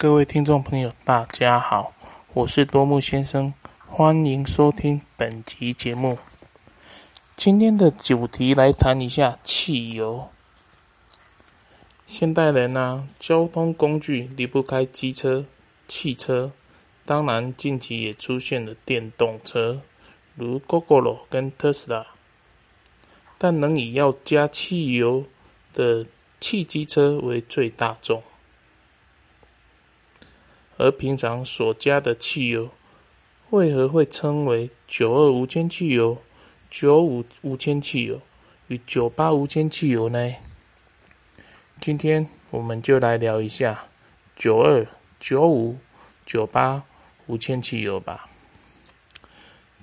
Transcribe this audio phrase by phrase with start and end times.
[0.00, 1.92] 各位听众朋友，大家好，
[2.32, 3.52] 我是多木先生，
[3.88, 6.20] 欢迎收听本集节目。
[7.34, 10.28] 今天的主题来谈一下汽油。
[12.06, 15.46] 现代人呢，交通工具离不开机车、
[15.88, 16.52] 汽车，
[17.04, 19.80] 当然近期也出现了电动车，
[20.36, 22.06] 如 GoGoRo 跟特斯拉。
[23.36, 25.24] 但能以要加汽油
[25.74, 26.06] 的
[26.38, 28.22] 汽机车为最大众。
[30.78, 32.70] 而平常所加的汽油，
[33.50, 36.22] 为何会称为九二无铅汽油、
[36.70, 38.20] 九五无铅汽油
[38.68, 40.36] 与九八无铅汽油呢？
[41.80, 43.86] 今天我们就来聊一下
[44.36, 44.86] 九二、
[45.18, 45.76] 九五、
[46.24, 46.84] 九八
[47.26, 48.28] 无铅汽油吧。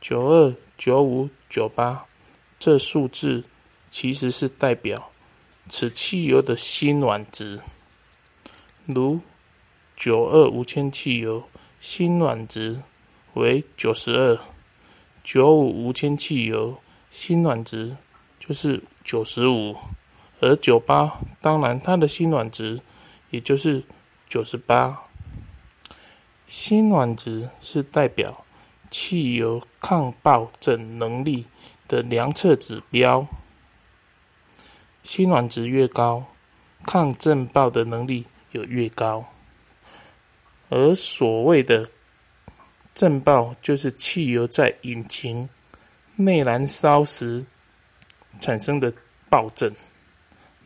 [0.00, 2.04] 九二、九五、九八
[2.58, 3.44] 这数字
[3.90, 5.12] 其实是代表
[5.68, 7.60] 此汽油的辛烷值，
[8.86, 9.20] 如。
[10.00, 11.44] 九二无铅汽油
[11.78, 12.80] 辛烷值
[13.34, 14.38] 为九十二，
[15.22, 16.80] 九五无铅汽油
[17.10, 17.98] 辛烷值
[18.38, 19.76] 就是九十五，
[20.40, 22.80] 而九八当然它的辛烷值
[23.28, 23.84] 也就是
[24.26, 25.02] 九十八。
[26.46, 28.46] 辛烷值是代表
[28.90, 31.44] 汽油抗爆震能力
[31.86, 33.28] 的量测指标，
[35.04, 36.24] 辛烷值越高，
[36.86, 39.26] 抗震爆的能力有越高。
[40.70, 41.90] 而所谓的
[42.94, 45.48] 震爆，就是汽油在引擎
[46.16, 47.44] 内燃烧时
[48.40, 48.92] 产生的
[49.28, 49.74] 爆震。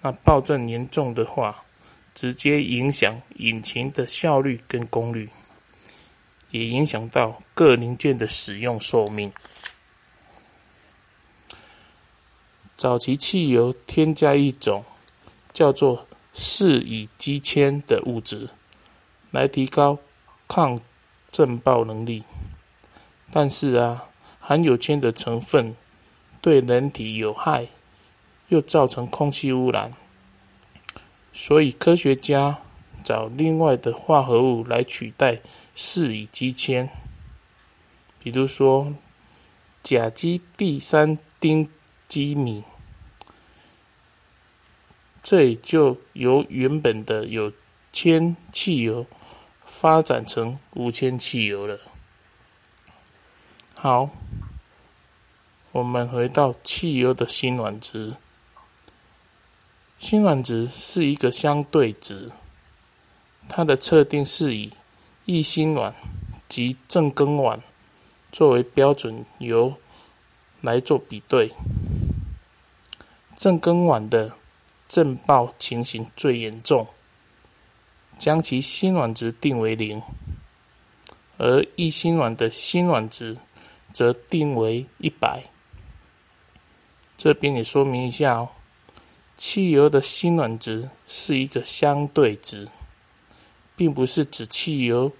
[0.00, 1.64] 那爆震严重的话，
[2.14, 5.30] 直接影响引擎的效率跟功率，
[6.50, 9.32] 也影响到各零件的使用寿命。
[12.76, 14.84] 早期汽油添加一种
[15.52, 18.48] 叫做四乙基铅的物质。
[19.32, 19.98] 来提高
[20.46, 20.80] 抗
[21.30, 22.22] 震爆能力，
[23.32, 24.04] 但是啊，
[24.38, 25.74] 含有铅的成分
[26.42, 27.68] 对人体有害，
[28.48, 29.90] 又造成空气污染，
[31.32, 32.58] 所以科学家
[33.02, 35.40] 找另外的化合物来取代
[35.74, 36.90] 四乙基铅，
[38.22, 38.92] 比如说
[39.82, 41.66] 甲基第三丁
[42.06, 42.62] 基醚，
[45.22, 47.50] 这也就由原本的有
[47.90, 49.06] 铅汽油。
[49.80, 51.80] 发展成无铅汽油了。
[53.74, 54.10] 好，
[55.72, 58.14] 我们回到汽油的辛烷值。
[59.98, 62.30] 辛烷值是一个相对值，
[63.48, 64.72] 它的测定是以
[65.24, 65.92] 异辛烷
[66.48, 67.58] 及正庚烷
[68.30, 69.74] 作为标准油
[70.60, 71.52] 来做比对。
[73.34, 74.32] 正庚烷的
[74.86, 76.86] 震爆情形最严重。
[78.18, 80.00] 将其辛烷值定为零，
[81.38, 83.36] 而异辛烷的辛烷值
[83.92, 85.42] 则定为一百。
[87.18, 88.48] 这边也说明一下哦，
[89.36, 92.68] 汽油的辛烷值是一个相对值，
[93.76, 95.10] 并不是指汽油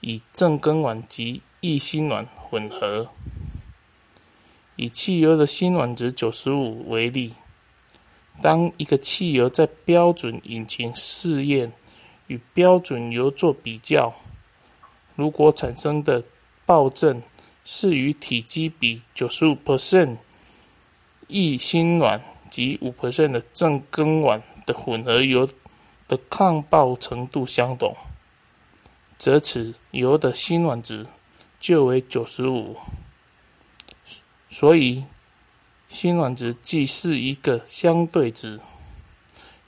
[0.00, 3.08] 以正庚烷及异辛烷混合。
[4.76, 7.34] 以汽油的辛烷值九十五为例，
[8.40, 11.72] 当一个汽油在标准引擎试验。
[12.32, 14.14] 与标准油做比较，
[15.16, 16.24] 如果产生的
[16.64, 17.22] 爆震
[17.62, 20.16] 是与体积比九十五 percent
[21.28, 25.46] 异辛烷及五 percent 的正庚烷的混合油
[26.08, 27.94] 的抗爆程度相同，
[29.18, 31.06] 则此油的辛烷值
[31.60, 32.78] 就为九十五。
[34.48, 35.04] 所以，
[35.86, 38.58] 辛烷值既是一个相对值。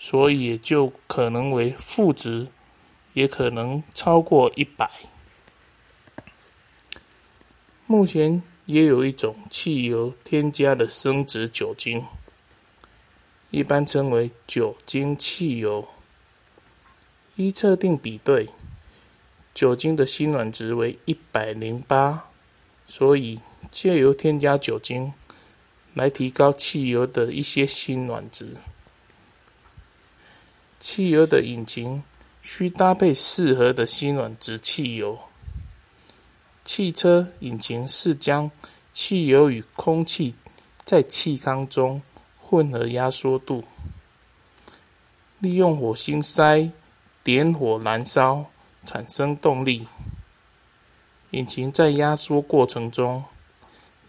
[0.05, 2.47] 所以也就可能为负值，
[3.15, 4.91] 也可能超过一百。
[7.87, 12.05] 目前也有一种汽油添加的生值酒精，
[13.51, 15.89] 一般称为酒精汽油。
[17.37, 18.51] 依测定比对，
[19.55, 22.25] 酒精的辛烷值为一百零八，
[22.87, 23.41] 所以
[23.71, 25.11] 借由添加酒精
[25.95, 28.55] 来提高汽油的一些辛烷值。
[30.87, 32.03] 汽油的引擎
[32.43, 35.19] 需搭配适合的辛烷值汽油。
[36.63, 38.51] 汽车引擎是将
[38.93, 40.35] 汽油与空气
[40.85, 42.03] 在气缸中
[42.39, 43.65] 混合压缩度，
[45.39, 46.71] 利用火星塞
[47.23, 48.45] 点火燃烧
[48.85, 49.89] 产生动力。
[51.31, 53.25] 引擎在压缩过程中，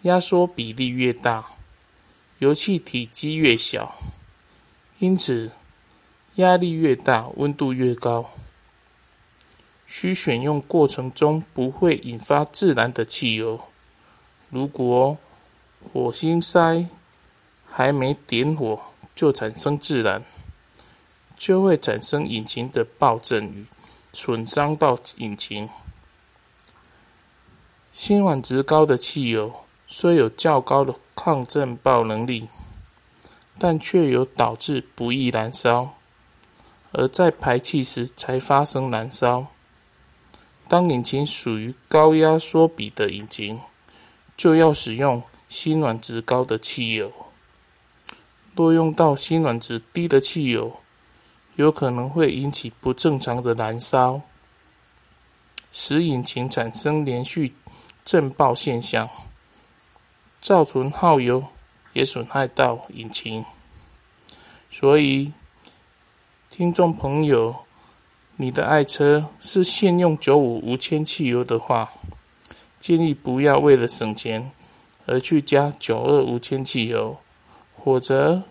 [0.02, 1.46] 压缩比例越大，
[2.40, 3.96] 油气体积越小，
[5.00, 5.50] 因此。
[6.36, 8.30] 压力越大，温度越高，
[9.86, 13.62] 需选用过程中不会引发自燃的汽油。
[14.50, 15.18] 如果
[15.94, 16.88] 火星塞
[17.66, 18.82] 还没点火
[19.16, 20.24] 就产生自燃，
[21.38, 23.66] 就会产生引擎的爆震与
[24.12, 25.70] 损伤到引擎。
[27.94, 29.54] 辛烷值高的汽油
[29.88, 32.50] 虽有较高的抗震爆能力，
[33.58, 35.95] 但却有导致不易燃烧，
[36.98, 39.48] 而在排气时才发生燃烧。
[40.68, 43.60] 当引擎属于高压缩比的引擎，
[44.38, 47.12] 就要使用辛烷值高的汽油。
[48.56, 50.80] 若用到辛烷值低的汽油，
[51.56, 54.22] 有可能会引起不正常的燃烧，
[55.74, 57.54] 使引擎产生连续
[58.06, 59.10] 震爆现象，
[60.42, 61.46] 造成耗油，
[61.92, 63.44] 也损害到引擎。
[64.72, 65.34] 所以，
[66.58, 67.54] 听众朋友。
[68.38, 71.92] 你的爱车是现用九五无铅汽油的话，
[72.80, 74.54] 建议不要为了省钱
[75.06, 77.18] 而去加九二无铅汽油，
[77.84, 78.44] 否则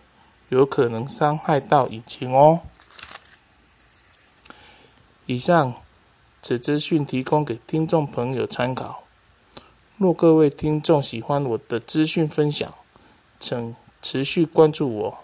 [0.50, 2.60] 有可能伤害到引擎哦。
[5.24, 5.72] 以上
[6.42, 9.04] 此资讯提供给听众朋友参考。
[9.96, 12.74] 若各位听众喜欢我的资讯分享，
[13.40, 15.23] 请持续关注我，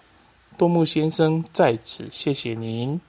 [0.56, 3.00] 多木先生在此谢谢您。